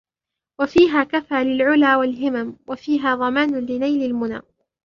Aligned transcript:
وَفِيهَا 0.59 1.03
كَفَا 1.03 1.43
لِلْعُلَا 1.43 1.97
وَالْهِمَمْ 1.97 2.57
وَفِيهَا 2.67 3.15
ضَمَانٌ 3.15 3.65
لِنَيْلِ 3.65 4.09
الْمُنَى 4.09 4.41